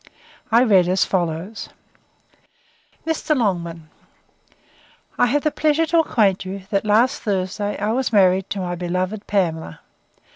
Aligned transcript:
I 0.51 0.63
read 0.63 0.87
as 0.87 1.05
follows: 1.05 1.69
'Mr. 3.05 3.37
LONGMAN, 3.37 3.87
'I 5.19 5.25
have 5.27 5.43
the 5.43 5.51
pleasure 5.51 5.85
to 5.85 5.99
acquaint 5.99 6.43
you, 6.43 6.63
that 6.71 6.85
last 6.85 7.21
Thursday 7.21 7.77
I 7.77 7.91
was 7.91 8.11
married 8.11 8.49
to 8.49 8.61
my 8.61 8.73
beloved 8.73 9.27
Pamela. 9.27 9.81